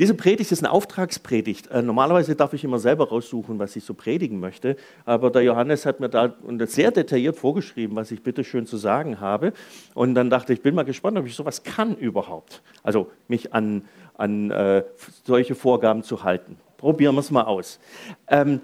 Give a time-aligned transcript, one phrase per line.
[0.00, 1.66] Diese Predigt ist eine Auftragspredigt.
[1.66, 4.76] Äh, normalerweise darf ich immer selber raussuchen, was ich so predigen möchte.
[5.04, 9.20] Aber der Johannes hat mir da sehr detailliert vorgeschrieben, was ich bitte schön zu sagen
[9.20, 9.52] habe.
[9.92, 12.62] Und dann dachte ich, bin mal gespannt, ob ich sowas kann überhaupt.
[12.82, 13.82] Also mich an,
[14.16, 14.84] an äh,
[15.26, 16.56] solche Vorgaben zu halten.
[16.78, 17.78] Probieren wir es mal aus.
[18.26, 18.62] Ähm,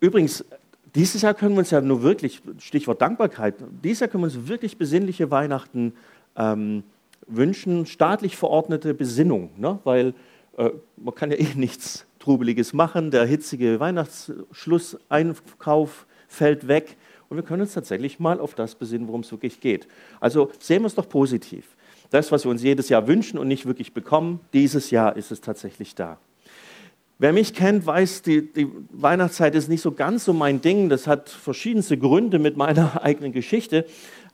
[0.00, 0.42] übrigens,
[0.94, 4.48] dieses Jahr können wir uns ja nur wirklich, Stichwort Dankbarkeit, dieses Jahr können wir uns
[4.48, 5.92] wirklich besinnliche Weihnachten
[6.34, 6.82] ähm,
[7.26, 9.80] wünschen, staatlich verordnete Besinnung, ne?
[9.84, 10.14] weil
[10.96, 16.96] man kann ja eh nichts Trubeliges machen, der hitzige Weihnachtsschlusseinkauf fällt weg
[17.28, 19.86] und wir können uns tatsächlich mal auf das besinnen, worum es wirklich geht.
[20.20, 21.76] Also sehen wir es doch positiv.
[22.10, 25.42] Das, was wir uns jedes Jahr wünschen und nicht wirklich bekommen, dieses Jahr ist es
[25.42, 26.18] tatsächlich da.
[27.18, 30.88] Wer mich kennt, weiß, die, die, Weihnachtszeit ist nicht so ganz so mein Ding.
[30.88, 33.84] Das hat verschiedenste Gründe mit meiner eigenen Geschichte.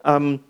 [0.04, 0.41] Ähm,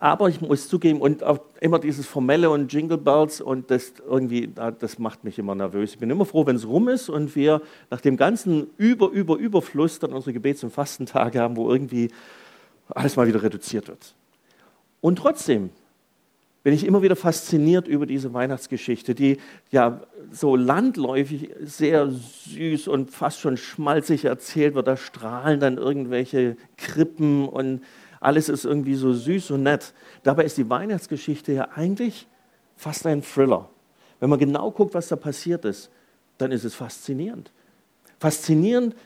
[0.00, 4.48] aber ich muss zugeben, und auch immer dieses Formelle und Jingle Bells und das irgendwie,
[4.78, 5.94] das macht mich immer nervös.
[5.94, 9.36] Ich bin immer froh, wenn es rum ist und wir nach dem ganzen Über, Über,
[9.36, 12.12] Überfluss dann unsere Gebets- und Fastentage haben, wo irgendwie
[12.90, 14.14] alles mal wieder reduziert wird.
[15.00, 15.70] Und trotzdem
[16.62, 19.38] bin ich immer wieder fasziniert über diese Weihnachtsgeschichte, die
[19.72, 24.86] ja so landläufig sehr süß und fast schon schmalzig erzählt wird.
[24.86, 27.80] Da strahlen dann irgendwelche Krippen und
[28.20, 29.92] alles ist irgendwie so süß und nett.
[30.22, 32.26] Dabei ist die Weihnachtsgeschichte ja eigentlich
[32.76, 33.68] fast ein Thriller.
[34.20, 35.90] Wenn man genau guckt, was da passiert ist,
[36.38, 37.52] dann ist es faszinierend.
[38.18, 38.96] Faszinierend,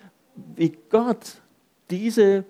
[0.57, 1.37] wie Gott
[1.91, 2.45] diese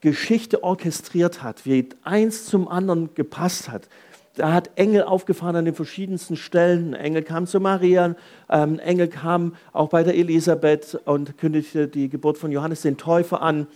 [0.00, 3.88] Geschichte orchestriert hat, wie eins zum anderen gepasst hat.
[4.34, 6.94] Da hat Engel aufgefahren an den verschiedensten Stellen.
[6.94, 8.14] Ein Engel kam zu Maria,
[8.50, 13.40] ähm, Engel kam auch bei der Elisabeth und kündigte die Geburt von Johannes den Täufer
[13.40, 13.66] an.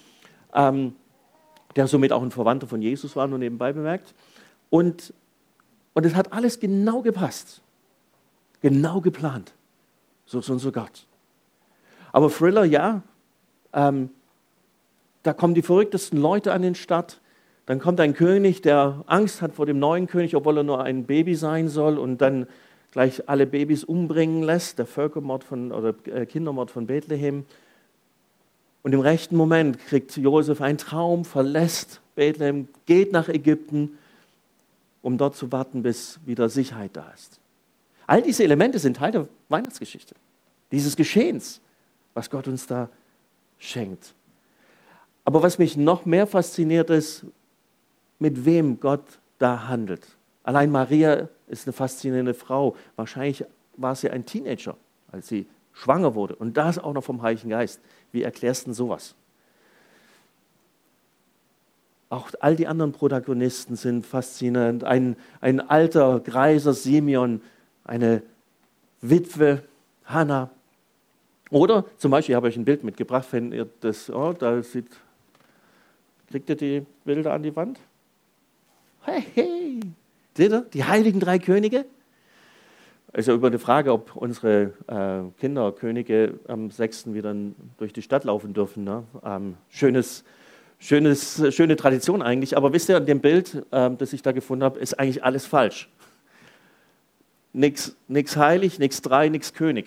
[0.54, 0.94] Ähm,
[1.76, 4.14] der somit auch ein Verwandter von Jesus war, nur nebenbei bemerkt.
[4.70, 5.14] Und,
[5.94, 7.60] und es hat alles genau gepasst,
[8.60, 9.52] genau geplant.
[10.26, 11.06] So ist unser Gott.
[12.12, 13.02] Aber Thriller, ja,
[13.72, 14.10] ähm,
[15.22, 17.20] da kommen die verrücktesten Leute an den Start.
[17.66, 21.04] Dann kommt ein König, der Angst hat vor dem neuen König, obwohl er nur ein
[21.04, 22.46] Baby sein soll und dann
[22.90, 27.44] gleich alle Babys umbringen lässt, der Völkermord von, oder äh, Kindermord von Bethlehem.
[28.82, 33.98] Und im rechten Moment kriegt Josef einen Traum, verlässt Bethlehem, geht nach Ägypten,
[35.02, 37.38] um dort zu warten, bis wieder Sicherheit da ist.
[38.06, 40.14] All diese Elemente sind Teil der Weihnachtsgeschichte,
[40.72, 41.60] dieses Geschehens,
[42.14, 42.88] was Gott uns da
[43.58, 44.14] schenkt.
[45.24, 47.24] Aber was mich noch mehr fasziniert ist,
[48.18, 49.04] mit wem Gott
[49.38, 50.06] da handelt.
[50.42, 52.76] Allein Maria ist eine faszinierende Frau.
[52.96, 53.44] Wahrscheinlich
[53.76, 54.76] war sie ein Teenager,
[55.12, 56.36] als sie schwanger wurde.
[56.36, 57.80] Und das auch noch vom Heiligen Geist.
[58.12, 59.14] Wie erklärst du sowas?
[62.08, 64.82] Auch all die anderen Protagonisten sind faszinierend.
[64.82, 67.40] Ein, ein alter, greiser Simeon,
[67.84, 68.22] eine
[69.00, 69.62] Witwe,
[70.04, 70.50] Hannah.
[71.50, 74.88] Oder zum Beispiel, ich habe euch ein Bild mitgebracht, wenn ihr das, oh, da sieht,
[76.30, 77.78] kriegt ihr die Bilder an die Wand?
[79.02, 79.80] Hey, hey,
[80.36, 81.86] seht ihr, die heiligen drei Könige?
[83.12, 87.12] Also über die Frage, ob unsere äh, Kinder, Könige am 6.
[87.12, 87.34] wieder
[87.78, 88.84] durch die Stadt laufen dürfen.
[88.84, 89.02] Ne?
[89.24, 90.22] Ähm, schönes,
[90.78, 92.56] schönes, schöne Tradition eigentlich.
[92.56, 95.44] Aber wisst ihr, an dem Bild, ähm, das ich da gefunden habe, ist eigentlich alles
[95.44, 95.88] falsch.
[97.52, 97.96] Nichts
[98.36, 99.86] heilig, nichts drei, nichts König.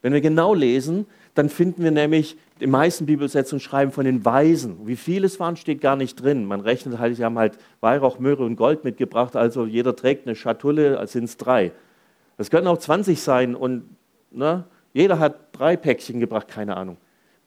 [0.00, 4.86] Wenn wir genau lesen, dann finden wir nämlich, die meisten Bibelsetzungen schreiben von den Weisen.
[4.86, 6.44] Wie viele es waren, steht gar nicht drin.
[6.44, 10.36] Man rechnet halt, sie haben halt Weihrauch, Möhre und Gold mitgebracht, also jeder trägt eine
[10.36, 11.72] Schatulle, als sind es drei.
[12.38, 13.84] Das können auch 20 sein und
[14.30, 16.96] ne, jeder hat drei Päckchen gebracht, keine Ahnung.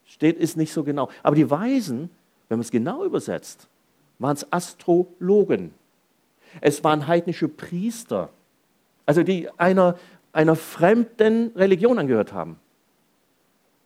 [0.06, 1.10] Steht, ist nicht so genau.
[1.24, 2.10] Aber die Weisen,
[2.50, 3.68] wenn man es genau übersetzt,
[4.20, 5.74] waren es Astrologen.
[6.60, 8.30] Es waren heidnische Priester,
[9.06, 9.98] also die einer,
[10.34, 12.60] einer fremden Religion angehört haben.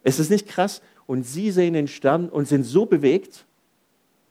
[0.04, 0.82] Ist es nicht krass?
[1.06, 3.46] Und sie sehen den Stern und sind so bewegt,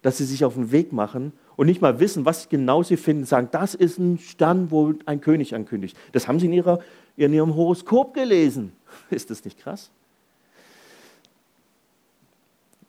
[0.03, 3.25] dass sie sich auf den Weg machen und nicht mal wissen, was genau sie finden,
[3.25, 5.97] sagen, das ist ein Stern, wo ein König ankündigt.
[6.13, 6.81] Das haben sie in, ihrer,
[7.17, 8.73] in ihrem Horoskop gelesen.
[9.11, 9.91] Ist das nicht krass?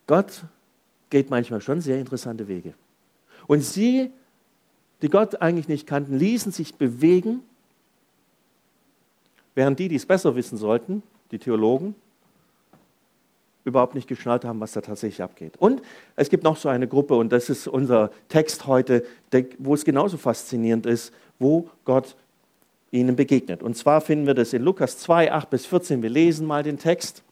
[0.07, 0.43] Gott
[1.09, 2.73] geht manchmal schon sehr interessante Wege.
[3.47, 4.11] Und sie,
[5.01, 7.41] die Gott eigentlich nicht kannten, ließen sich bewegen,
[9.53, 11.95] während die, die es besser wissen sollten, die Theologen,
[13.65, 15.57] überhaupt nicht geschnallt haben, was da tatsächlich abgeht.
[15.57, 15.81] Und
[16.15, 19.03] es gibt noch so eine Gruppe, und das ist unser Text heute,
[19.57, 22.15] wo es genauso faszinierend ist, wo Gott
[22.91, 23.63] ihnen begegnet.
[23.63, 26.01] Und zwar finden wir das in Lukas 2, 8 bis 14.
[26.01, 27.23] Wir lesen mal den Text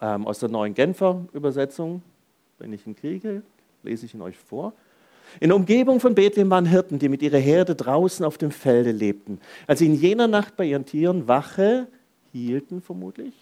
[0.00, 2.02] ähm, aus der neuen Genfer Übersetzung.
[2.58, 3.42] Wenn ich ihn kriege,
[3.82, 4.72] lese ich ihn euch vor.
[5.38, 8.90] In der Umgebung von Bethlehem waren Hirten, die mit ihrer Herde draußen auf dem Felde
[8.90, 9.40] lebten.
[9.66, 11.86] Als sie in jener Nacht bei ihren Tieren Wache
[12.32, 13.34] hielten, vermutlich,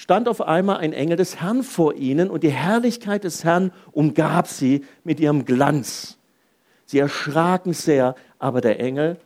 [0.00, 4.48] stand auf einmal ein Engel des Herrn vor ihnen und die Herrlichkeit des Herrn umgab
[4.48, 6.16] sie mit ihrem Glanz.
[6.86, 9.18] Sie erschraken sehr, aber der Engel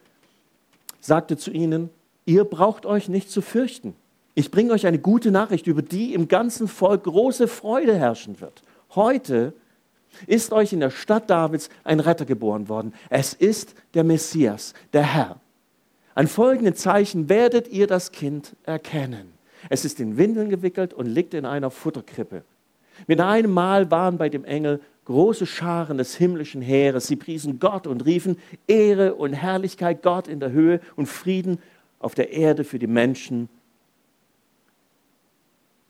[0.98, 1.90] sagte zu ihnen,
[2.24, 3.94] ihr braucht euch nicht zu fürchten.
[4.34, 8.64] Ich bringe euch eine gute Nachricht, über die im ganzen Volk große Freude herrschen wird.
[8.96, 9.52] Heute
[10.26, 12.94] ist euch in der Stadt Davids ein Retter geboren worden.
[13.10, 15.36] Es ist der Messias, der Herr.
[16.16, 19.33] An folgenden Zeichen werdet ihr das Kind erkennen.
[19.69, 22.44] Es ist in Windeln gewickelt und liegt in einer Futterkrippe.
[23.06, 27.06] Mit einem Mal waren bei dem Engel große Scharen des himmlischen Heeres.
[27.06, 31.58] Sie priesen Gott und riefen Ehre und Herrlichkeit Gott in der Höhe und Frieden
[31.99, 33.49] auf der Erde für die Menschen,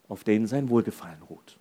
[0.09, 1.59] auf denen sein Wohlgefallen ruht.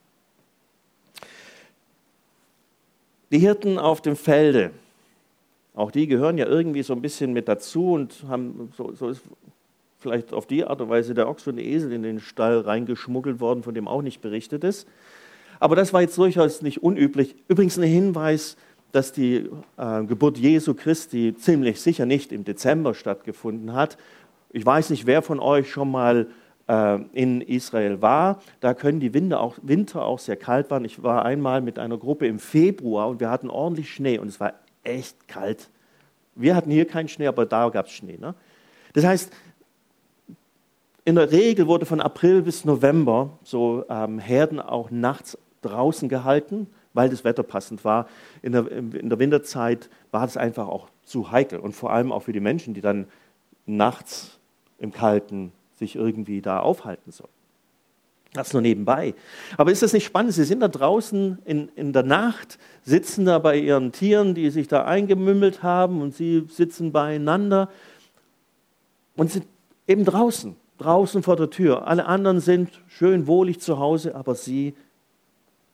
[3.31, 4.71] Die Hirten auf dem Felde,
[5.73, 9.23] auch die gehören ja irgendwie so ein bisschen mit dazu und haben, so, so ist
[10.03, 13.39] vielleicht auf die Art und Weise der Ochs und der Esel in den Stall reingeschmuggelt
[13.39, 14.87] worden, von dem auch nicht berichtet ist.
[15.59, 17.35] Aber das war jetzt durchaus nicht unüblich.
[17.47, 18.57] Übrigens ein Hinweis,
[18.91, 23.97] dass die äh, Geburt Jesu Christi ziemlich sicher nicht im Dezember stattgefunden hat.
[24.51, 26.27] Ich weiß nicht, wer von euch schon mal
[26.67, 28.41] äh, in Israel war.
[28.59, 30.85] Da können die Winter auch, Winter auch sehr kalt werden.
[30.85, 34.39] Ich war einmal mit einer Gruppe im Februar und wir hatten ordentlich Schnee und es
[34.39, 34.53] war
[34.83, 35.69] echt kalt.
[36.35, 38.17] Wir hatten hier keinen Schnee, aber da gab es Schnee.
[38.17, 38.35] Ne?
[38.93, 39.31] Das heißt,
[41.05, 46.67] in der Regel wurde von April bis November so ähm, Herden auch nachts draußen gehalten,
[46.93, 48.07] weil das Wetter passend war.
[48.41, 52.21] In der, in der Winterzeit war es einfach auch zu heikel und vor allem auch
[52.21, 53.07] für die Menschen, die dann
[53.65, 54.39] nachts
[54.79, 57.29] im Kalten sich irgendwie da aufhalten sollen.
[58.33, 59.13] Das nur nebenbei.
[59.57, 60.33] Aber ist das nicht spannend?
[60.33, 64.67] Sie sind da draußen in, in der Nacht, sitzen da bei ihren Tieren, die sich
[64.67, 67.69] da eingemümmelt haben und sie sitzen beieinander
[69.15, 69.45] und sind
[69.87, 71.87] eben draußen, draußen vor der Tür.
[71.87, 74.73] Alle anderen sind schön wohlig zu Hause, aber sie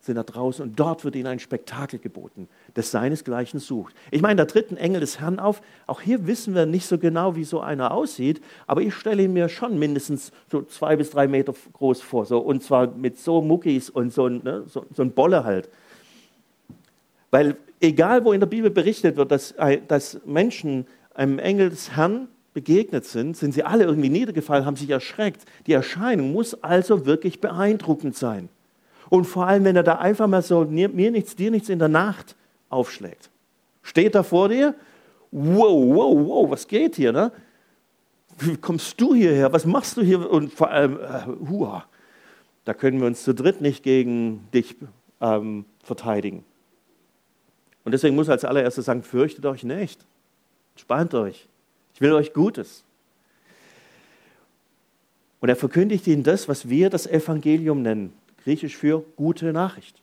[0.02, 3.94] sind da draußen und dort wird ihnen ein Spektakel geboten, das seinesgleichen sucht.
[4.12, 5.62] Ich meine, da tritt ein Engel des Herrn auf.
[5.88, 9.34] Auch hier wissen wir nicht so genau, wie so einer aussieht, aber ich stelle ihn
[9.34, 12.26] mir schon mindestens so zwei bis drei Meter groß vor.
[12.26, 15.70] So, und zwar mit so Muckis und so, ne, so, so ein Bolle halt.
[17.30, 19.54] Weil egal, wo in der Bibel berichtet wird, dass,
[19.88, 24.90] dass Menschen einem Engel des Herrn begegnet sind, sind sie alle irgendwie niedergefallen, haben sich
[24.90, 25.46] erschreckt.
[25.68, 28.50] Die Erscheinung muss also wirklich beeindruckend sein.
[29.10, 31.88] Und vor allem, wenn er da einfach mal so mir nichts, dir nichts in der
[31.88, 32.36] Nacht
[32.70, 33.30] aufschlägt.
[33.82, 34.76] Steht da vor dir,
[35.32, 37.12] wow, wow, wow, was geht hier?
[37.12, 37.32] Ne?
[38.38, 39.52] Wie kommst du hierher?
[39.52, 40.30] Was machst du hier?
[40.30, 41.86] Und vor allem, äh, hua,
[42.66, 44.76] da können wir uns zu dritt nicht gegen dich
[45.22, 46.44] ähm, verteidigen.
[47.84, 50.06] Und deswegen muss er als allererstes sagen, fürchtet euch nicht.
[50.76, 51.48] Spannt euch.
[52.00, 52.86] Ich will euch Gutes.
[55.42, 58.14] Und er verkündigt ihnen das, was wir das Evangelium nennen
[58.46, 60.02] griechisch für gute Nachricht.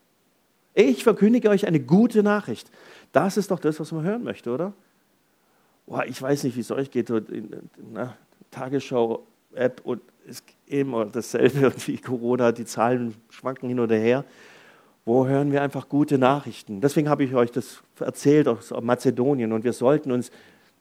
[0.75, 2.70] Ich verkündige euch eine gute Nachricht.
[3.12, 4.75] Das ist doch das, was man hören möchte, oder?
[5.87, 7.10] Boah, ich weiß nicht, wie es euch geht.
[8.50, 14.22] Tagesschau-App und ist immer dasselbe wie Corona, die Zahlen schwanken hin oder her.
[15.06, 16.82] Wo hören wir einfach gute Nachrichten?
[16.82, 20.31] Deswegen habe ich euch das erzählt aus Mazedonien und wir sollten uns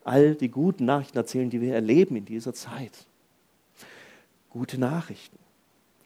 [0.06, 3.06] all die guten Nachrichten erzählen, die wir erleben in dieser Zeit.
[4.50, 5.38] Gute Nachrichten.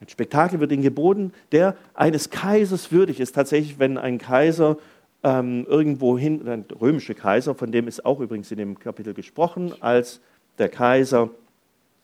[0.02, 3.36] Ein Spektakel wird ihnen geboten, der eines Kaisers würdig ist.
[3.36, 4.78] Tatsächlich, wenn ein Kaiser
[5.24, 9.74] ähm, irgendwo hin, ein römischer Kaiser, von dem ist auch übrigens in dem Kapitel gesprochen,
[9.82, 10.22] als
[10.58, 11.30] der Kaiser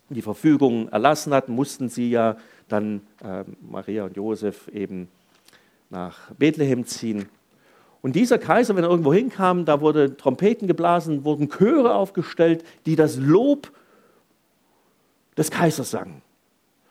[0.10, 5.08] die Verfügung erlassen hat, mussten sie ja dann äh, Maria und Josef eben
[5.90, 7.30] nach Bethlehem ziehen.
[8.06, 12.96] Und dieser Kaiser, wenn er irgendwo hinkam, da wurden Trompeten geblasen, wurden Chöre aufgestellt, die
[12.96, 13.72] das Lob
[15.36, 16.22] des Kaisers sangen.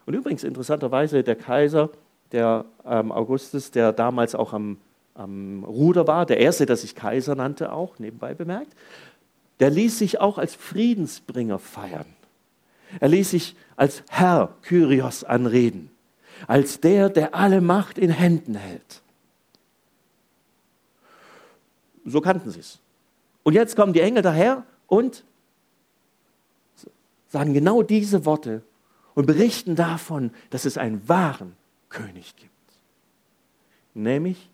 [0.06, 1.90] Und übrigens interessanterweise der Kaiser,
[2.32, 4.78] der ähm, Augustus, der damals auch am,
[5.14, 8.74] am Ruder war, der erste, der sich Kaiser nannte, auch nebenbei bemerkt,
[9.60, 12.06] der ließ sich auch als Friedensbringer feiern.
[12.98, 15.92] Er ließ sich als Herr Kyrios anreden,
[16.48, 19.03] als der, der alle Macht in Händen hält.
[22.04, 22.80] So kannten sie es.
[23.42, 25.24] Und jetzt kommen die Engel daher und
[27.28, 28.62] sagen genau diese Worte
[29.14, 31.54] und berichten davon, dass es einen wahren
[31.88, 32.50] König gibt,
[33.92, 34.48] nämlich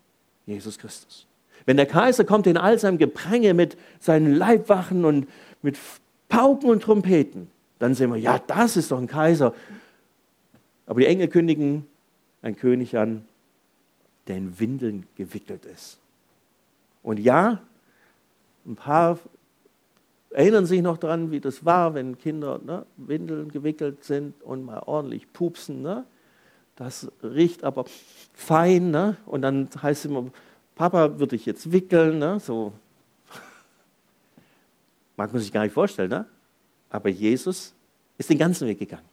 [0.46, 1.26] Jesus Christus.
[1.66, 5.28] Wenn der Kaiser kommt in all seinem Gepränge mit seinen Leibwachen und
[5.62, 5.78] mit
[6.28, 9.54] Pauken und Trompeten, dann sehen wir, ja, das ist doch ein Kaiser.
[10.86, 11.86] Aber die Engel kündigen
[12.42, 13.24] einen König an,
[14.26, 15.99] der in Windeln gewickelt ist.
[17.02, 17.60] Und ja,
[18.66, 19.18] Ein paar
[20.30, 24.80] erinnern sich noch daran, wie das war, wenn Kinder ne, Windeln gewickelt sind und mal
[24.80, 25.82] ordentlich pupsen.
[25.82, 26.04] Ne?
[26.76, 27.84] Das riecht aber
[28.32, 28.90] fein.
[28.90, 29.16] Ne?
[29.26, 30.30] Und dann heißt es immer,
[30.76, 32.18] Papa würde ich jetzt wickeln.
[32.18, 32.38] Ne?
[32.38, 32.72] So.
[35.16, 36.10] Mag man sich gar nicht vorstellen.
[36.10, 36.26] Ne?
[36.90, 37.74] Aber Jesus
[38.18, 39.08] ist den ganzen Weg gegangen.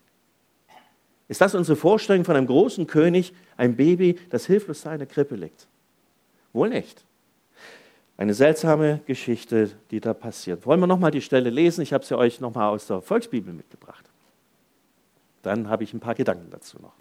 [1.28, 5.36] Ist das unsere Vorstellung von einem großen König, ein Baby, das hilflos in der Krippe
[5.36, 5.68] liegt?
[6.54, 7.04] Wohl nicht.
[8.18, 10.66] Eine seltsame Geschichte, die da passiert.
[10.66, 11.82] Wollen wir nochmal die Stelle lesen?
[11.82, 14.10] Ich habe sie euch nochmal aus der Volksbibel mitgebracht.
[15.44, 16.94] Dann habe ich ein paar Gedanken dazu noch.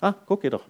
[0.00, 0.64] Ah, guck ihr doch.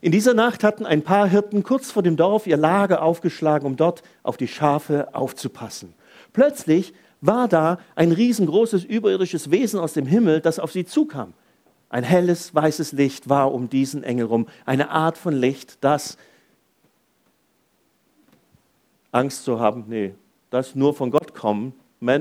[0.00, 3.76] In dieser Nacht hatten ein paar Hirten kurz vor dem Dorf ihr Lager aufgeschlagen, um
[3.76, 5.94] dort auf die Schafe aufzupassen.
[6.32, 11.34] Plötzlich war da ein riesengroßes überirdisches Wesen aus dem Himmel, das auf sie zukam.
[11.90, 16.18] Ein helles, weißes Licht war um diesen Engel rum, eine Art von Licht, das
[19.10, 20.14] Angst zu haben, nee,
[20.50, 21.72] das nur von Gott kommen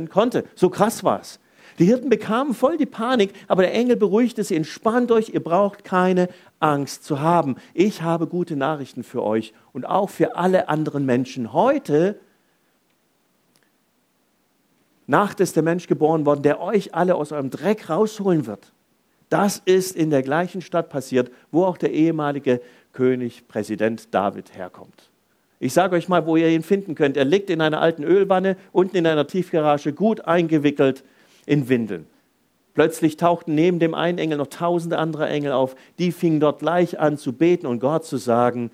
[0.10, 0.46] konnte.
[0.56, 1.40] So krass war es.
[1.80, 5.84] Die Hirten bekamen voll die Panik, aber der Engel beruhigte sie, entspannt euch, ihr braucht
[5.84, 7.58] keine Angst zu haben.
[7.74, 11.54] Ich habe gute Nachrichten für euch und auch für alle anderen Menschen.
[11.54, 12.20] Heute
[15.06, 18.74] Nacht ist der Mensch geboren worden, der euch alle aus eurem Dreck rausholen wird.
[19.30, 22.62] Das ist in der gleichen Stadt passiert, wo auch der ehemalige
[22.94, 25.10] König, Präsident David herkommt.
[25.60, 27.18] Ich sage euch mal, wo ihr ihn finden könnt.
[27.18, 31.04] Er liegt in einer alten Ölwanne, unten in einer Tiefgarage, gut eingewickelt
[31.46, 32.06] in Windeln.
[32.76, 35.76] Plötzlich tauchten neben dem einen Engel noch tausende andere Engel auf.
[35.98, 38.70] Die fingen dort gleich an zu beten und Gott zu sagen,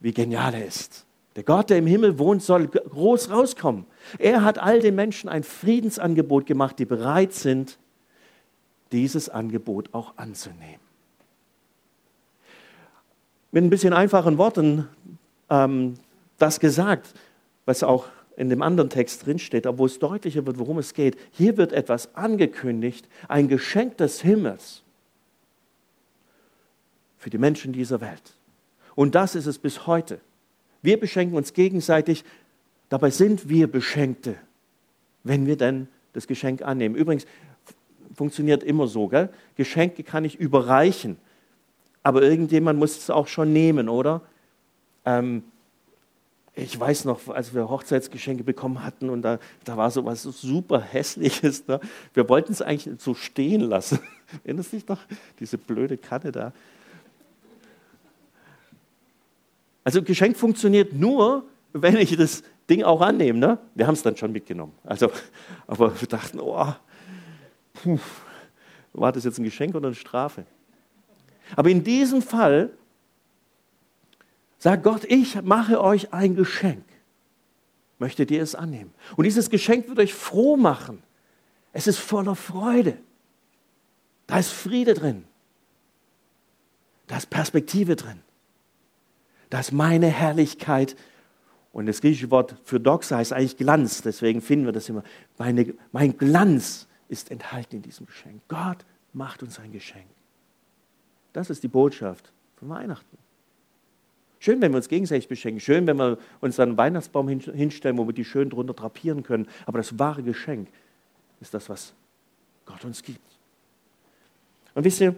[0.00, 1.04] wie genial er ist.
[1.36, 3.84] Der Gott, der im Himmel wohnt, soll groß rauskommen.
[4.18, 7.78] Er hat all den Menschen ein Friedensangebot gemacht, die bereit sind,
[8.92, 10.80] dieses Angebot auch anzunehmen.
[13.50, 14.88] Mit ein bisschen einfachen Worten
[15.50, 15.94] ähm,
[16.38, 17.14] das gesagt,
[17.64, 21.18] was auch in dem anderen Text drinsteht, aber wo es deutlicher wird, worum es geht.
[21.32, 24.82] Hier wird etwas angekündigt, ein Geschenk des Himmels
[27.16, 28.34] für die Menschen dieser Welt.
[28.94, 30.20] Und das ist es bis heute.
[30.82, 32.24] Wir beschenken uns gegenseitig,
[32.88, 34.36] dabei sind wir Beschenkte,
[35.24, 36.94] wenn wir denn das Geschenk annehmen.
[36.94, 37.26] Übrigens,
[38.18, 39.06] funktioniert immer so.
[39.06, 39.30] Gell?
[39.56, 41.16] Geschenke kann ich überreichen,
[42.02, 44.22] aber irgendjemand muss es auch schon nehmen, oder?
[45.04, 45.44] Ähm,
[46.54, 50.80] ich weiß noch, als wir Hochzeitsgeschenke bekommen hatten und da, da war so was super
[50.80, 51.68] Hässliches.
[51.68, 51.78] Ne?
[52.12, 54.00] Wir wollten es eigentlich so stehen lassen.
[54.44, 54.98] Erinnerst du dich noch?
[55.38, 56.52] Diese blöde Kanne da.
[59.84, 63.38] Also Geschenk funktioniert nur, wenn ich das Ding auch annehme.
[63.38, 63.58] Ne?
[63.76, 64.72] Wir haben es dann schon mitgenommen.
[64.82, 65.12] Also,
[65.68, 66.74] aber wir dachten, oh,
[67.82, 67.98] puh,
[68.92, 70.44] war das jetzt ein Geschenk oder eine Strafe?
[71.56, 72.70] Aber in diesem Fall
[74.58, 76.84] sagt Gott, ich mache euch ein Geschenk.
[77.98, 78.92] Möchtet ihr es annehmen?
[79.16, 81.02] Und dieses Geschenk wird euch froh machen.
[81.72, 82.98] Es ist voller Freude.
[84.26, 85.24] Da ist Friede drin.
[87.06, 88.20] Da ist Perspektive drin.
[89.50, 90.96] Da ist meine Herrlichkeit.
[91.72, 94.02] Und das griechische Wort für Doxa heißt eigentlich Glanz.
[94.02, 95.02] Deswegen finden wir das immer.
[95.38, 98.42] Meine, mein Glanz ist enthalten in diesem Geschenk.
[98.48, 100.06] Gott macht uns ein Geschenk.
[101.32, 103.18] Das ist die Botschaft von Weihnachten.
[104.40, 105.60] Schön, wenn wir uns gegenseitig beschenken.
[105.60, 109.48] Schön, wenn wir uns einen Weihnachtsbaum hinstellen, wo wir die schön drunter drapieren können.
[109.66, 110.68] Aber das wahre Geschenk
[111.40, 111.92] ist das, was
[112.64, 113.20] Gott uns gibt.
[114.74, 115.14] Und wisst ihr,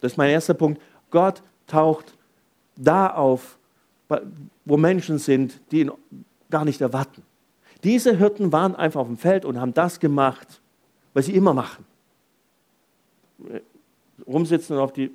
[0.00, 0.82] das ist mein erster Punkt.
[1.10, 2.14] Gott taucht
[2.76, 3.58] da auf,
[4.64, 5.92] wo Menschen sind, die ihn
[6.50, 7.22] gar nicht erwarten.
[7.84, 10.60] Diese Hirten waren einfach auf dem Feld und haben das gemacht,
[11.14, 11.84] was sie immer machen.
[14.26, 15.10] Rumsitzen und auf die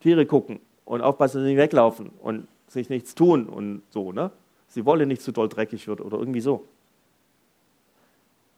[0.00, 4.30] Tiere gucken und aufpassen, dass sie nicht weglaufen und sich nichts tun und so, ne?
[4.68, 6.64] Sie wollen nicht zu doll dreckig wird oder irgendwie so.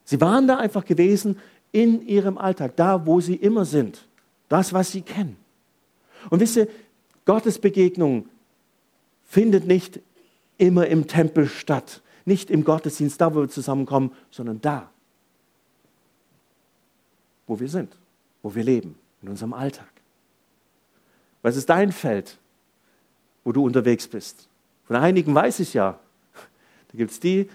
[0.04, 1.38] Sie waren da einfach gewesen
[1.70, 4.08] in ihrem Alltag, da wo sie immer sind.
[4.48, 5.36] Das, was sie kennen.
[6.28, 6.66] Und wisst ihr,
[7.24, 8.28] Gottes Begegnung
[9.24, 10.00] findet nicht
[10.58, 14.90] immer im Tempel statt, nicht im Gottesdienst, da wo wir zusammenkommen, sondern da,
[17.50, 17.96] wo wir sind,
[18.42, 19.90] wo wir leben, in unserem Alltag.
[21.42, 22.38] Was ist dein Feld,
[23.42, 24.48] wo du unterwegs bist?
[24.84, 25.98] Von einigen weiß ich ja.
[26.92, 27.50] Da gibt es die,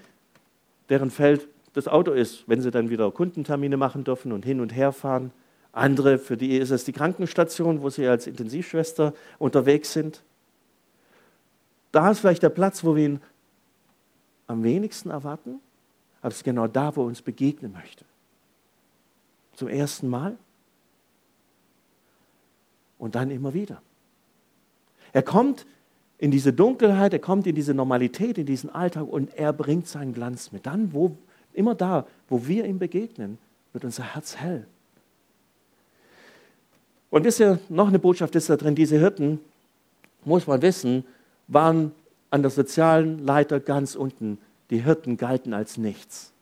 [0.90, 4.76] deren Feld das Auto ist, wenn sie dann wieder Kundentermine machen dürfen und hin und
[4.76, 5.32] her fahren.
[5.72, 10.24] Andere, für die ist es die Krankenstation, wo sie als Intensivschwester unterwegs sind.
[11.94, 13.22] Da ist vielleicht der Platz, wo wir ihn
[14.48, 15.62] am wenigsten erwarten,
[16.20, 18.04] aber es ist genau da, wo er uns begegnen möchte
[19.56, 20.38] zum ersten Mal
[22.98, 23.82] und dann immer wieder.
[25.14, 25.66] Er kommt
[26.18, 30.14] in diese Dunkelheit, er kommt in diese Normalität, in diesen Alltag und er bringt seinen
[30.14, 30.66] Glanz mit.
[30.66, 31.18] Dann, wo,
[31.54, 33.38] immer da, wo wir ihm begegnen,
[33.74, 34.66] wird unser Herz hell.
[37.10, 39.40] Und wisst ihr, noch eine Botschaft ist da drin, diese Hirten,
[40.24, 41.06] muss man wissen,
[41.48, 41.92] waren
[42.30, 44.38] an der sozialen Leiter ganz unten.
[44.70, 46.34] Die Hirten galten als nichts.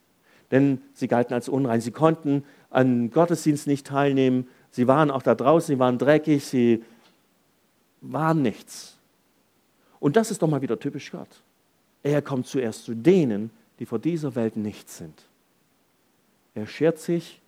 [0.50, 1.80] Denn sie galten als unrein.
[1.80, 2.44] Sie konnten
[2.74, 4.48] an Gottesdienst nicht teilnehmen.
[4.70, 6.82] Sie waren auch da draußen, sie waren dreckig, sie
[8.00, 8.96] waren nichts.
[10.00, 11.28] Und das ist doch mal wieder typisch Gott.
[12.02, 15.22] Er kommt zuerst zu denen, die vor dieser Welt nichts sind.
[16.54, 17.40] Er schert sich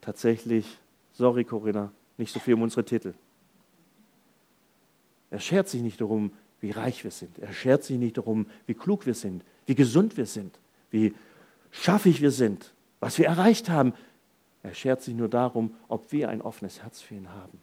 [0.00, 0.78] tatsächlich,
[1.12, 3.14] sorry Corinna, nicht so viel um unsere Titel.
[5.30, 6.30] Er schert sich nicht darum,
[6.60, 7.38] wie reich wir sind.
[7.40, 10.56] Er schert sich nicht darum, wie klug wir sind, wie gesund wir sind,
[10.90, 11.14] wie
[11.72, 12.73] schaffig wir sind,
[13.04, 13.92] was wir erreicht haben.
[14.62, 17.60] Er schert sich nur darum, ob wir ein offenes Herz für ihn haben.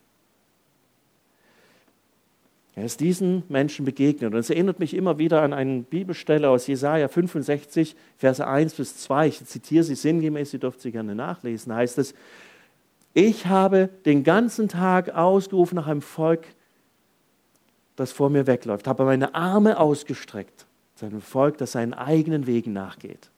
[2.75, 4.33] Er ist diesen Menschen begegnet.
[4.33, 8.97] Und es erinnert mich immer wieder an eine Bibelstelle aus Jesaja 65, Verse 1 bis
[8.97, 9.27] 2.
[9.29, 11.71] Ich zitiere sie sinngemäß, Sie dürft sie gerne nachlesen.
[11.71, 12.13] Da heißt es:
[13.15, 16.45] Ich habe den ganzen Tag ausgerufen nach einem Volk,
[17.95, 22.73] das vor mir wegläuft, habe meine Arme ausgestreckt zu einem Volk, das seinen eigenen Wegen
[22.73, 23.31] nachgeht.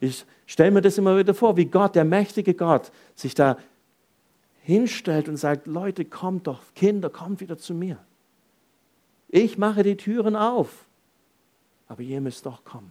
[0.00, 3.58] Ich stelle mir das immer wieder vor, wie Gott, der mächtige Gott, sich da
[4.62, 7.98] hinstellt und sagt, Leute, kommt doch, Kinder, kommt wieder zu mir.
[9.28, 10.86] Ich mache die Türen auf,
[11.88, 12.90] aber ihr müsst doch kommen.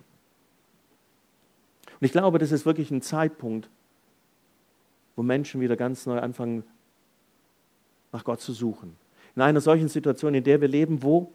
[1.99, 3.69] Und ich glaube, das ist wirklich ein Zeitpunkt,
[5.15, 6.63] wo Menschen wieder ganz neu anfangen,
[8.11, 8.95] nach Gott zu suchen.
[9.35, 11.33] In einer solchen Situation, in der wir leben, wo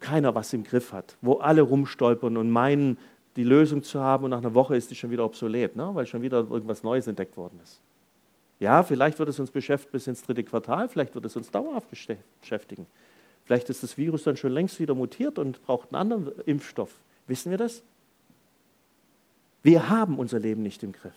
[0.00, 2.98] keiner was im Griff hat, wo alle rumstolpern und meinen,
[3.36, 5.90] die Lösung zu haben und nach einer Woche ist die schon wieder obsolet, ne?
[5.92, 7.80] weil schon wieder irgendwas Neues entdeckt worden ist.
[8.58, 11.88] Ja, vielleicht wird es uns beschäftigen bis ins dritte Quartal, vielleicht wird es uns dauerhaft
[11.90, 12.86] beschäftigen.
[13.44, 16.92] Vielleicht ist das Virus dann schon längst wieder mutiert und braucht einen anderen Impfstoff.
[17.26, 17.82] Wissen wir das?
[19.62, 21.14] Wir haben unser Leben nicht im Griff.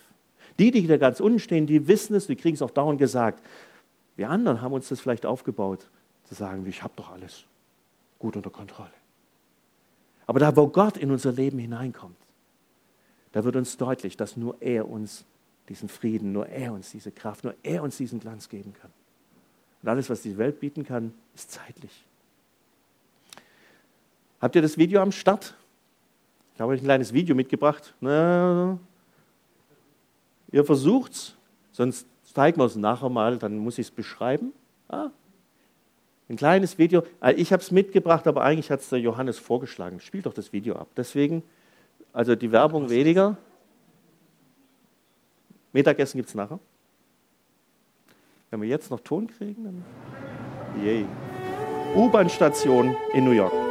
[0.60, 3.43] Die, die da ganz unten stehen, die wissen es, die kriegen es auch dauernd gesagt.
[4.15, 5.89] Wir anderen haben uns das vielleicht aufgebaut,
[6.26, 7.46] zu sagen, ich habe doch alles
[8.20, 8.91] gut unter Kontrolle.
[10.30, 12.15] Aber da, wo Gott in unser Leben hineinkommt,
[13.32, 15.26] da wird uns deutlich, dass nur er uns
[15.70, 18.92] diesen Frieden, nur er uns diese Kraft, nur er uns diesen Glanz geben kann.
[19.82, 22.06] Und alles, was die Welt bieten kann, ist zeitlich.
[24.39, 25.56] Habt ihr das Video am Start?
[26.54, 27.96] Ich habe euch ein kleines Video mitgebracht.
[28.00, 28.78] Na,
[30.52, 31.34] ihr versucht's,
[31.72, 34.54] sonst zeigen wir es nachher mal, dann muss ich es beschreiben.
[34.89, 35.10] Ah,
[36.30, 37.04] ein kleines Video.
[37.22, 40.00] Äh, ich habe es mitgebracht, aber eigentlich hat es der Johannes vorgeschlagen.
[40.00, 40.88] Spielt doch das Video ab.
[40.96, 41.44] Deswegen,
[42.13, 43.38] also die Werbung weniger.
[45.74, 46.60] Mittagessen gibt es nachher.
[48.50, 49.84] Wenn wir jetzt noch Ton kriegen, dann.
[50.84, 51.06] Yay.
[51.96, 53.68] U-Bahn-Station in New York.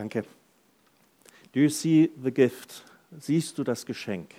[0.00, 0.24] Danke.
[1.52, 2.86] Do you see the gift?
[3.18, 4.30] Siehst du das Geschenk?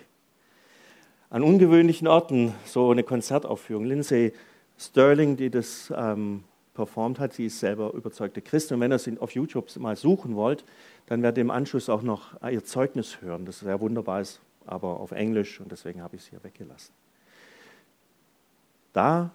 [1.30, 3.84] An ungewöhnlichen Orten, so eine Konzertaufführung.
[3.84, 4.32] Lindsay
[4.76, 6.42] Sterling, die das ähm,
[6.74, 8.74] performt hat, sie ist selber überzeugte Christin.
[8.74, 10.64] Und wenn ihr sie auf YouTube mal suchen wollt,
[11.06, 14.98] dann werdet ihr im Anschluss auch noch ihr Zeugnis hören, das sehr wunderbar ist, aber
[14.98, 16.92] auf Englisch und deswegen habe ich es hier weggelassen.
[18.94, 19.30] Da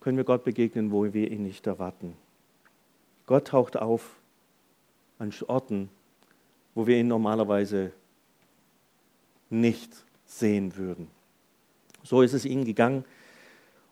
[0.00, 2.18] können wir Gott begegnen, wo wir ihn nicht erwarten.
[3.24, 4.19] Gott taucht auf
[5.20, 5.90] an Orten,
[6.74, 7.92] wo wir ihn normalerweise
[9.50, 9.92] nicht
[10.24, 11.08] sehen würden.
[12.02, 13.04] So ist es ihnen gegangen.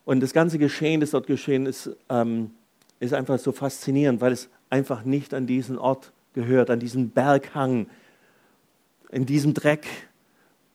[0.04, 2.52] Und das ganze Geschehen, das dort geschehen ist, ähm,
[2.98, 7.88] ist einfach so faszinierend, weil es einfach nicht an diesen Ort gehört, an diesen Berghang,
[9.10, 9.86] in diesem Dreck,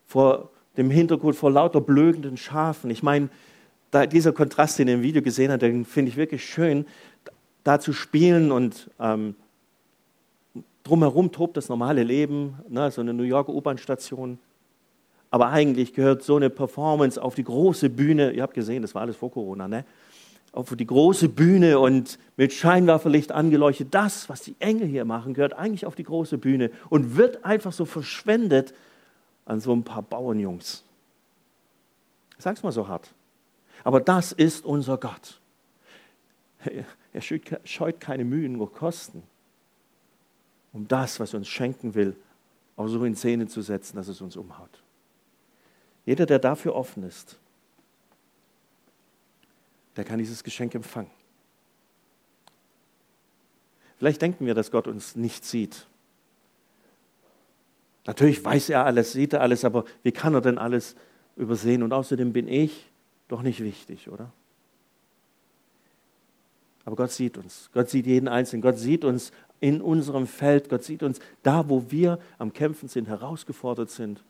[0.05, 2.91] vor dem Hintergrund, vor lauter blökenden Schafen.
[2.91, 3.29] Ich meine,
[4.11, 6.85] dieser Kontrast, den ihr im Video gesehen habt, den finde ich wirklich schön,
[7.63, 9.35] da zu spielen und ähm,
[10.83, 14.39] drumherum tobt das normale Leben, ne, so eine New York U-Bahn-Station.
[15.31, 19.01] Aber eigentlich gehört so eine Performance auf die große Bühne, ihr habt gesehen, das war
[19.01, 19.85] alles vor Corona, ne?
[20.53, 23.87] auf die große Bühne und mit Scheinwerferlicht angeleuchtet.
[23.91, 27.73] Das, was die Engel hier machen, gehört eigentlich auf die große Bühne und wird einfach
[27.73, 28.73] so verschwendet
[29.45, 30.83] an so ein paar Bauernjungs.
[32.37, 33.09] Ich sag's mal so hart.
[33.83, 35.39] Aber das ist unser Gott.
[37.15, 39.21] Er scheut keine Mühen nur Kosten,
[40.73, 42.15] um das, was er uns schenken will,
[42.75, 44.81] auch so in Szene zu setzen, dass es uns umhaut.
[46.05, 47.37] Jeder, der dafür offen ist,
[49.95, 51.11] der kann dieses Geschenk empfangen.
[53.97, 55.87] Vielleicht denken wir, dass Gott uns nicht sieht.
[58.05, 60.95] Natürlich weiß er alles, sieht er alles, aber wie kann er denn alles
[61.37, 61.83] übersehen?
[61.83, 62.89] Und außerdem bin ich
[63.29, 64.31] doch nicht wichtig, oder?
[66.85, 67.69] Aber Gott sieht uns.
[67.73, 68.61] Gott sieht jeden Einzelnen.
[68.61, 69.31] Gott sieht uns
[69.63, 70.69] in unserem Feld.
[70.69, 74.23] Gott sieht uns da, wo wir am Kämpfen sind, herausgefordert sind.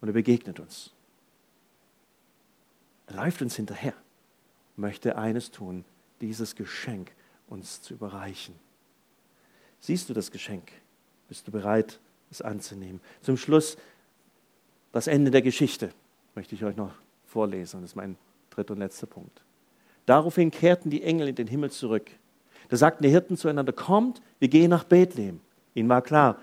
[0.00, 0.92] Und er begegnet uns.
[3.06, 3.94] Er läuft uns hinterher
[4.80, 5.84] möchte eines tun,
[6.20, 7.12] dieses Geschenk
[7.48, 8.54] uns zu überreichen.
[9.80, 10.72] Siehst du das Geschenk?
[11.28, 12.00] Bist du bereit,
[12.30, 13.00] es anzunehmen?
[13.22, 13.76] Zum Schluss
[14.92, 15.90] das Ende der Geschichte
[16.34, 16.94] möchte ich euch noch
[17.26, 17.82] vorlesen.
[17.82, 18.16] Das ist mein
[18.50, 19.42] dritter und letzter Punkt.
[20.06, 22.10] Daraufhin kehrten die Engel in den Himmel zurück.
[22.70, 25.40] Da sagten die Hirten zueinander, kommt, wir gehen nach Bethlehem.
[25.74, 26.38] Ihnen war klar,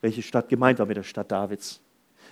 [0.00, 1.80] welche Stadt gemeint war mit der Stadt Davids.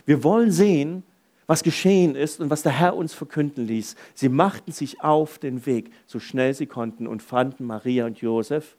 [0.05, 1.03] Wir wollen sehen,
[1.47, 3.97] was geschehen ist und was der Herr uns verkünden ließ.
[4.15, 8.77] Sie machten sich auf den Weg, so schnell sie konnten, und fanden Maria und Josef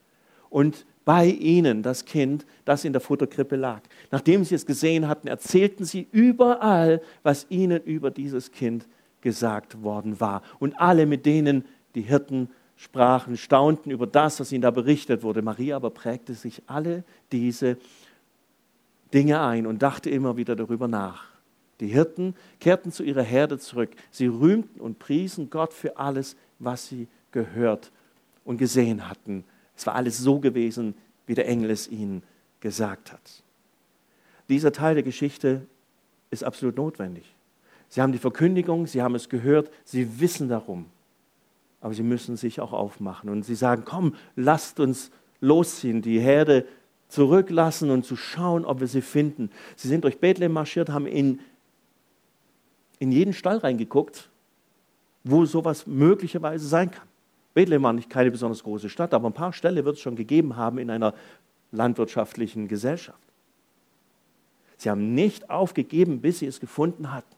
[0.49, 3.81] und bei ihnen das Kind, das in der Futterkrippe lag.
[4.11, 8.87] Nachdem sie es gesehen hatten, erzählten sie überall, was ihnen über dieses Kind
[9.21, 10.41] gesagt worden war.
[10.59, 11.63] Und alle, mit denen
[11.95, 15.41] die Hirten sprachen, staunten über das, was ihnen da berichtet wurde.
[15.41, 17.77] Maria aber prägte sich alle diese
[19.13, 21.25] Dinge ein und dachte immer wieder darüber nach.
[21.79, 23.91] Die Hirten kehrten zu ihrer Herde zurück.
[24.11, 27.91] Sie rühmten und priesen Gott für alles, was sie gehört
[28.45, 29.43] und gesehen hatten.
[29.75, 32.23] Es war alles so gewesen, wie der Engel es ihnen
[32.59, 33.43] gesagt hat.
[34.49, 35.65] Dieser Teil der Geschichte
[36.31, 37.25] ist absolut notwendig.
[37.89, 40.85] Sie haben die Verkündigung, sie haben es gehört, sie wissen darum.
[41.87, 46.67] Aber sie müssen sich auch aufmachen und sie sagen, komm, lasst uns losziehen, die Herde
[47.07, 49.51] zurücklassen und zu schauen, ob wir sie finden.
[49.77, 51.39] Sie sind durch Bethlehem marschiert, haben in
[52.99, 54.29] in jeden Stall reingeguckt,
[55.23, 57.07] wo sowas möglicherweise sein kann.
[57.53, 60.57] Bethlehem war nicht keine besonders große Stadt, aber ein paar Ställe wird es schon gegeben
[60.57, 61.13] haben in einer
[61.71, 63.23] landwirtschaftlichen Gesellschaft.
[64.75, 67.36] Sie haben nicht aufgegeben, bis sie es gefunden hatten.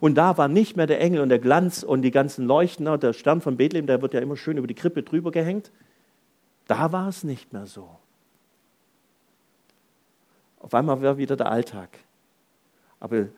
[0.00, 2.84] Und da war nicht mehr der Engel und der Glanz und die ganzen Leuchten.
[3.00, 5.70] Der Stern von Bethlehem, der wird ja immer schön über die Krippe drüber gehängt.
[6.66, 7.88] Da war es nicht mehr so.
[10.60, 11.90] Auf einmal war wieder der Alltag.
[13.00, 13.28] Aber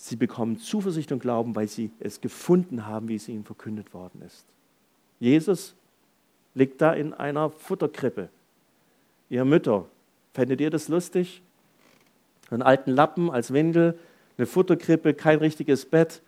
[0.00, 4.22] Sie bekommen Zuversicht und Glauben, weil sie es gefunden haben, wie es ihnen verkündet worden
[4.24, 4.46] ist.
[5.18, 5.74] Jesus
[6.54, 8.28] liegt da in einer Futterkrippe.
[9.28, 9.86] Ihr Mütter,
[10.34, 11.42] fändet ihr das lustig?
[12.48, 13.98] Einen alten Lappen als Windel,
[14.38, 16.22] eine Futterkrippe, kein richtiges Bett,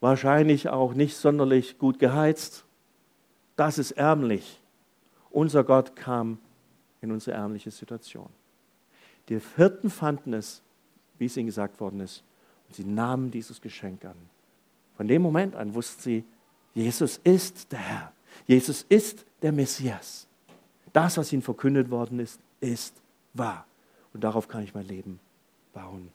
[0.00, 2.64] wahrscheinlich auch nicht sonderlich gut geheizt.
[3.56, 4.60] Das ist ärmlich.
[5.30, 6.38] Unser Gott kam
[7.02, 8.28] in unsere ärmliche Situation.
[9.28, 10.62] Die Hirten fanden es,
[11.18, 12.22] wie es ihnen gesagt worden ist,
[12.68, 14.16] und sie nahmen dieses Geschenk an.
[14.96, 16.24] Von dem Moment an wussten sie,
[16.74, 18.12] Jesus ist der Herr.
[18.46, 20.26] Jesus ist der Messias.
[20.92, 22.94] Das, was ihnen verkündet worden ist, ist
[23.34, 23.66] wahr.
[24.12, 25.20] Und darauf kann ich mein Leben
[25.72, 26.10] bauen.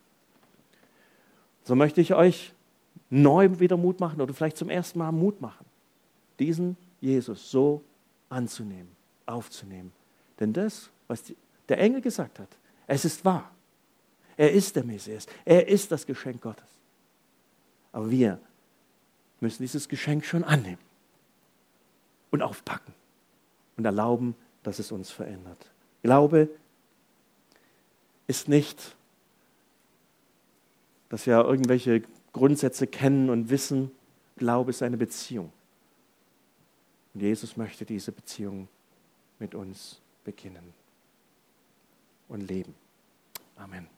[1.64, 2.54] So möchte ich euch
[3.10, 5.64] neu wieder Mut machen oder vielleicht zum ersten Mal Mut machen,
[6.38, 7.82] diesen Jesus so
[8.28, 8.90] anzunehmen,
[9.26, 9.92] aufzunehmen,
[10.40, 11.36] Denn das, was die,
[11.68, 12.48] der Engel gesagt hat,
[12.86, 13.50] es ist wahr.
[14.36, 15.26] Er ist der Messias.
[15.44, 16.66] Er ist das Geschenk Gottes.
[17.92, 18.40] Aber wir
[19.40, 20.80] müssen dieses Geschenk schon annehmen
[22.30, 22.92] und aufpacken
[23.76, 25.70] und erlauben, dass es uns verändert.
[26.02, 26.48] Glaube
[28.26, 28.96] ist nicht,
[31.08, 33.90] dass wir irgendwelche Grundsätze kennen und wissen.
[34.36, 35.52] Glaube ist eine Beziehung.
[37.14, 38.68] Und Jesus möchte diese Beziehung
[39.38, 40.74] mit uns beginnen
[42.28, 42.74] und leben.
[43.56, 43.93] Amen.